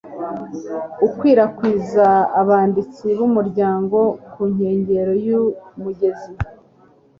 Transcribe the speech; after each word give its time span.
akwirakwiza 1.05 2.07
abanditsi 2.41 3.07
b'umuryango 3.17 3.99
ku 4.31 4.41
nkengero 4.53 5.13
y'umugezi 5.27 6.31